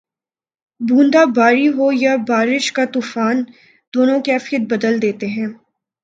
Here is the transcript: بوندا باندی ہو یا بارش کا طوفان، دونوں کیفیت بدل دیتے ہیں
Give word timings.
بوندا 0.81 1.23
باندی 1.35 1.67
ہو 1.67 1.91
یا 1.93 2.13
بارش 2.27 2.71
کا 2.71 2.85
طوفان، 2.93 3.43
دونوں 3.93 4.19
کیفیت 4.21 4.61
بدل 4.69 5.01
دیتے 5.01 5.27
ہیں 5.27 5.47